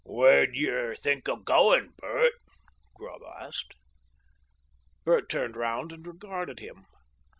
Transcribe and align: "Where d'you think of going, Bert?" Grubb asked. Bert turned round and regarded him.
"Where 0.03 0.47
d'you 0.47 0.95
think 0.95 1.27
of 1.27 1.45
going, 1.45 1.93
Bert?" 1.99 2.33
Grubb 2.95 3.21
asked. 3.39 3.75
Bert 5.05 5.29
turned 5.29 5.55
round 5.55 5.91
and 5.91 6.07
regarded 6.07 6.59
him. 6.59 6.87